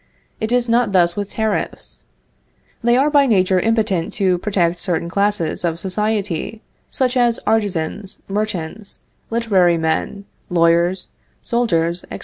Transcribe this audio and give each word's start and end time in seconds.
It 0.39 0.51
is 0.51 0.67
not 0.67 0.93
thus 0.93 1.15
with 1.15 1.29
tariffs. 1.29 2.01
They 2.83 2.97
are 2.97 3.11
by 3.11 3.27
nature 3.27 3.59
impotent 3.59 4.11
to 4.13 4.39
protect 4.39 4.79
certain 4.79 5.09
classes 5.11 5.63
of 5.63 5.77
society, 5.79 6.63
such 6.89 7.15
as 7.15 7.39
artizans, 7.45 8.19
merchants, 8.27 8.97
literary 9.29 9.77
men, 9.77 10.25
lawyers, 10.49 11.09
soldiers, 11.43 12.03
etc. 12.05 12.19